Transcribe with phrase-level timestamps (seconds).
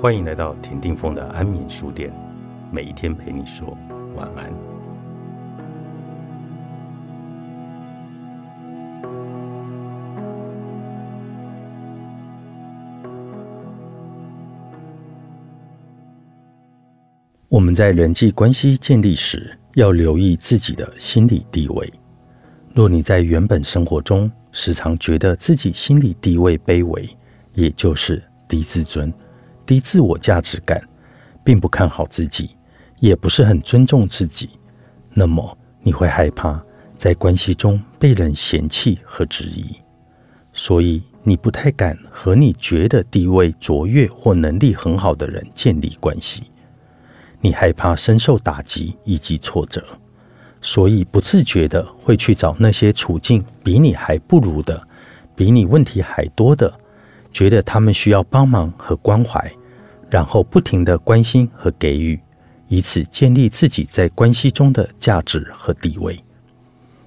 [0.00, 2.10] 欢迎来到田定峰的安眠书店，
[2.72, 3.76] 每一天陪你说
[4.16, 4.50] 晚安。
[17.50, 21.92] 我们在人际关系建立时，要留意自己的心理地位。
[22.74, 27.06] 若你在原本生活中时常觉得自己心理地位卑微，
[27.52, 29.12] 也就是低自尊。
[29.70, 30.82] 低自我价值感，
[31.44, 32.56] 并不看好自己，
[32.98, 34.50] 也不是很尊重自己，
[35.14, 36.60] 那么你会害怕
[36.98, 39.76] 在关系中被人嫌弃和质疑，
[40.52, 46.42] 所以你不太敢和你觉得地位卓越或能力很好的人建立关系。
[47.40, 49.84] 你害怕深受打击以及挫折，
[50.60, 54.84] 所以不自觉的会去找那些处境比你还不如的、
[55.36, 56.74] 比你问题还多的，
[57.30, 59.48] 觉得他们需要帮忙和关怀。
[60.10, 62.18] 然后不停的关心和给予，
[62.68, 66.18] 以此建立自己在关系中的价值和地位。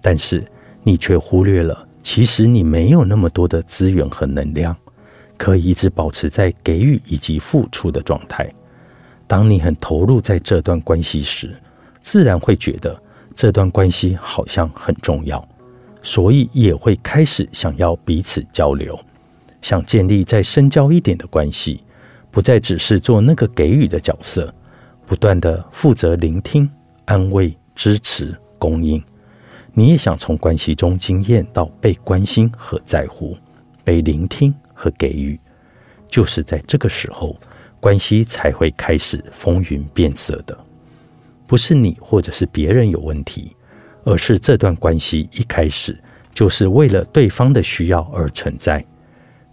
[0.00, 0.46] 但是
[0.82, 4.76] 你却忽略了，其实你没有那么多的资源和能量，
[5.36, 8.48] 可以一直保持在给予以及付出的状态。
[9.26, 11.52] 当你很投入在这段关系时，
[12.00, 13.02] 自然会觉得
[13.34, 15.42] 这段关系好像很重要，
[16.02, 18.96] 所以也会开始想要彼此交流，
[19.62, 21.82] 想建立再深交一点的关系。
[22.34, 24.52] 不再只是做那个给予的角色，
[25.06, 26.68] 不断的负责聆听、
[27.04, 29.00] 安慰、支持、供应。
[29.72, 33.36] 你也想从关系中经验到被关心和在乎，
[33.84, 35.38] 被聆听和给予。
[36.08, 37.36] 就是在这个时候，
[37.78, 40.58] 关系才会开始风云变色的。
[41.46, 43.54] 不是你或者是别人有问题，
[44.02, 45.96] 而是这段关系一开始
[46.32, 48.84] 就是为了对方的需要而存在。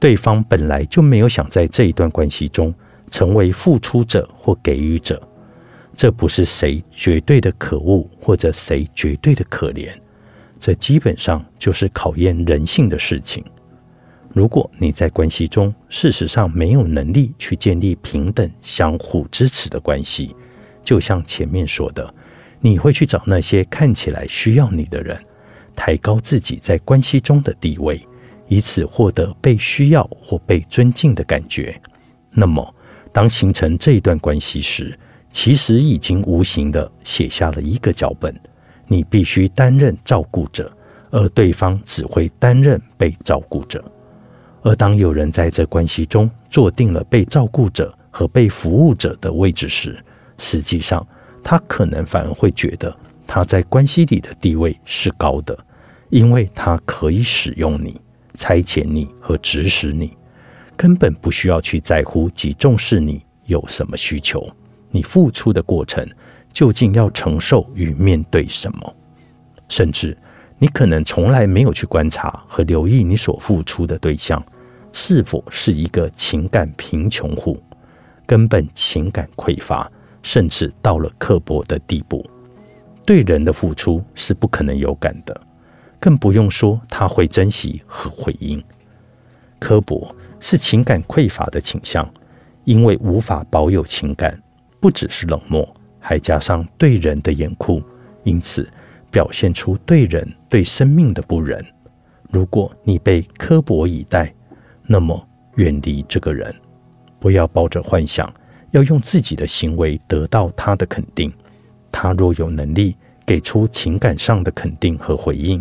[0.00, 2.72] 对方本来就没有想在这一段关系中
[3.10, 5.20] 成为付出者或给予者，
[5.94, 9.88] 这不是谁绝对的可恶或者谁绝对的可怜，
[10.60, 13.44] 这基本上就是考验人性的事情。
[14.34, 20.36] 如果你在关系中事实上没有能力去建立平等、相互支持的关系，
[20.84, 22.14] 就像前面说的，
[22.60, 25.18] 你会去找那些看起来需要你的人，
[25.74, 28.00] 抬高自己在关系中的地位。
[28.48, 31.80] 以此获得被需要或被尊敬的感觉。
[32.30, 32.74] 那么，
[33.12, 34.98] 当形成这一段关系时，
[35.30, 38.34] 其实已经无形的写下了一个脚本：
[38.86, 40.72] 你必须担任照顾者，
[41.10, 43.84] 而对方只会担任被照顾者。
[44.62, 49.96] 而当有人在这关系中坐定了被照顾者和被服务者的位置时，
[50.36, 51.06] 实际上
[51.42, 52.94] 他可能反而会觉得
[53.26, 55.56] 他在关系里的地位是高的，
[56.10, 57.98] 因为他可以使用你。
[58.38, 60.16] 差遣你和指使你，
[60.76, 64.48] 根本不需要去在乎及重视你有什么需求。
[64.90, 66.08] 你付出的过程
[66.52, 68.96] 究竟要承受与面对什么？
[69.68, 70.16] 甚至
[70.58, 74.42] 你可能从来没有去观察和留意你所付出的对象
[74.92, 77.60] 是否是一个情感贫穷户，
[78.24, 79.90] 根本情感匮乏，
[80.22, 82.24] 甚至到了刻薄的地步。
[83.04, 85.38] 对人的付出是不可能有感的。
[86.00, 88.62] 更不用说他会珍惜和回应。
[89.58, 92.08] 刻薄是情感匮乏的倾向，
[92.64, 94.40] 因为无法保有情感，
[94.80, 97.82] 不只是冷漠，还加上对人的严酷，
[98.22, 98.68] 因此
[99.10, 101.64] 表现出对人对生命的不忍。
[102.30, 104.32] 如果你被刻薄以待，
[104.86, 105.20] 那么
[105.56, 106.54] 远离这个人，
[107.18, 108.32] 不要抱着幻想
[108.70, 111.32] 要用自己的行为得到他的肯定。
[111.90, 112.94] 他若有能力
[113.26, 115.60] 给出情感上的肯定和回应。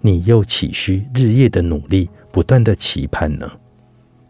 [0.00, 3.50] 你又岂需日夜的努力，不断的期盼呢？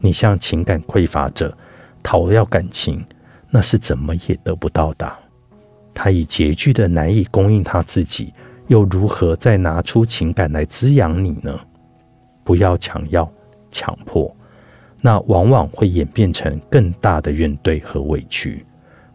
[0.00, 1.56] 你向情感匮乏者
[2.02, 3.04] 讨要感情，
[3.50, 5.12] 那是怎么也得不到的。
[5.92, 8.32] 他已拮据的难以供应他自己，
[8.68, 11.58] 又如何再拿出情感来滋养你呢？
[12.44, 13.30] 不要强要、
[13.70, 14.34] 强迫，
[15.02, 18.64] 那往往会演变成更大的怨怼和委屈。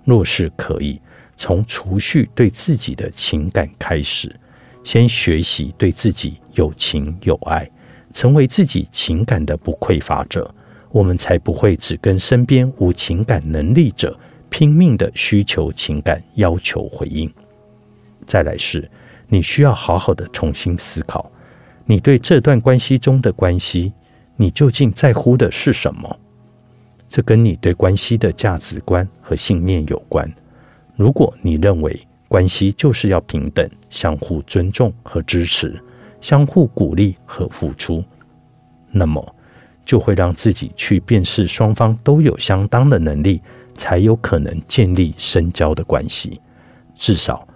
[0.04, 1.02] 若是可以
[1.36, 4.36] 从储蓄对自己的情感开始。
[4.84, 7.70] 先学习对自己有情有爱，
[8.12, 10.54] 成为自己情感的不匮乏者，
[10.92, 14.18] 我们才不会只跟身边无情感能力者
[14.50, 17.32] 拼命的需求情感要求回应。
[18.26, 18.90] 再来是，
[19.28, 21.32] 你需要好好的重新思考，
[21.86, 23.94] 你对这段关系中的关系，
[24.36, 26.20] 你究竟在乎的是什么？
[27.10, 30.32] 这跟你对关系的价值观和信念有关。
[30.96, 35.80] 如果你认为，关系就是要平等、相互尊重和支持，
[36.20, 38.04] 相互鼓励和付出，
[38.92, 39.24] 那么
[39.86, 43.40] 就会让自己去辨识双方都有相当的能力，
[43.76, 46.42] 才有可能建立深交的关系。
[46.96, 47.48] 至少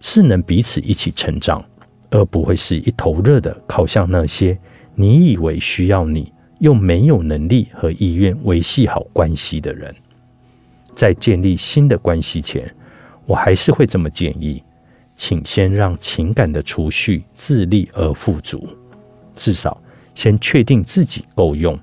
[0.00, 1.62] 是能彼此一起成长，
[2.08, 4.58] 而不会是一头热的靠向那些
[4.94, 9.94] 你以为需要你又没有能力和意愿维系好关系的人。
[10.94, 12.74] 在建立新的关系前，
[13.26, 14.62] 我还是会这么建议：
[15.16, 18.68] 请先让情感的储蓄自立而富足，
[19.34, 19.80] 至少
[20.14, 21.78] 先确定自己够用。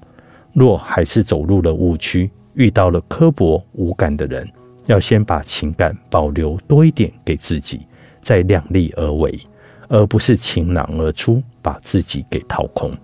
[0.53, 4.47] 若还是走入了误区，遇到了刻薄无感的人，
[4.85, 7.81] 要先把情感保留多一点给自己，
[8.21, 9.39] 再量力而为，
[9.87, 12.95] 而不是倾囊而出，把自己给掏空。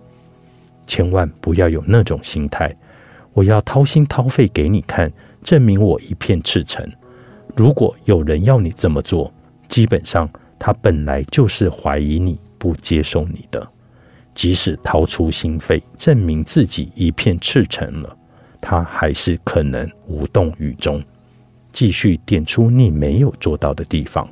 [0.85, 2.75] 千万不要有那种心态，
[3.33, 5.11] 我要掏心掏肺给你看，
[5.43, 6.85] 证明我一片赤诚。
[7.57, 9.33] 如果有人要你这么做，
[9.67, 13.67] 基本上他本来就是怀疑你不接受你的。
[14.35, 18.15] 即使掏出心肺，证明自己一片赤诚了，
[18.61, 21.03] 他还是可能无动于衷，
[21.71, 24.29] 继续点出你没有做到的地方。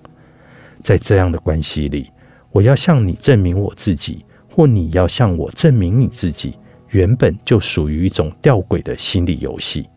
[0.84, 2.12] 在这样的关系里，
[2.52, 6.54] 我要向你证明我自己，或你要向我证明你自己，
[6.90, 9.90] 原本就属于一种吊诡的心理游戏。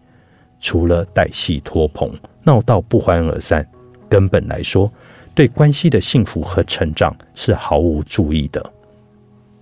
[0.60, 2.10] 除了代系拖棚，
[2.43, 3.66] 闹到不欢而散，
[4.08, 4.93] 根本来说，
[5.34, 8.72] 对关系的幸福和成长是毫无注意的。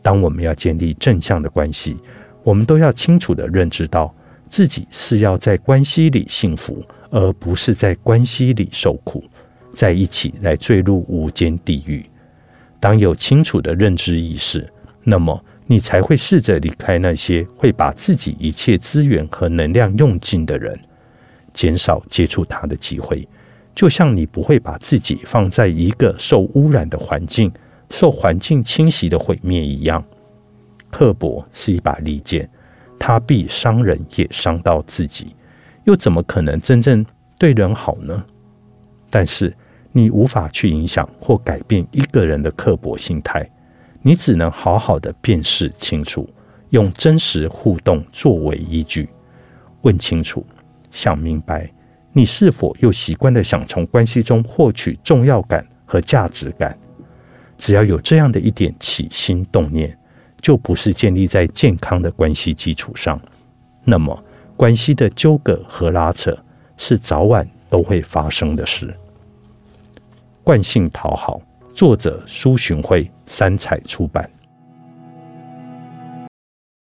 [0.02, 1.96] 当我们要建立正向的关系，
[2.43, 4.14] 我们都要清楚的认知到，
[4.48, 9.25] 自己是要在关系里幸福，而不是在关系里受苦，
[9.75, 12.04] 在一起来坠入无间地狱。
[12.78, 14.66] 当有清楚的认知意识，
[15.02, 20.78] 那么你才会试着离开那些会把自己一切资源和能量用尽的人，
[21.52, 23.28] 减少接触他的机会。
[23.74, 27.52] 就像你不会把自己放在一个受污染的环境。
[27.88, 30.04] 受环境侵袭的毁灭一样，
[30.90, 32.50] 刻薄是一把利剑，
[32.98, 35.36] 它必伤人，也伤到自己。
[35.84, 37.06] 又怎么可能真正
[37.38, 38.24] 对人好呢？
[39.08, 39.56] 但是
[39.92, 43.48] 你无法去影响或改变一个人的刻薄心态，
[44.06, 46.31] 你只能好好的辨识清楚，
[46.70, 49.08] 用真实互动作为依据，
[49.82, 50.47] 问清楚，
[50.93, 51.69] 想明白，
[52.12, 56.79] 你是否又习惯的想从关系中获取重要感和价值感？
[57.58, 59.99] 只要有这样的一点起心动念，
[60.41, 63.20] 就不是建立在健康的关系基础上，
[63.82, 64.17] 那么
[64.56, 66.32] 关系的纠葛和拉扯
[66.76, 68.97] 是早晚都会发生的事。
[70.44, 71.43] 惯性讨好，
[71.76, 74.26] 作者苏洵慧，三彩出版。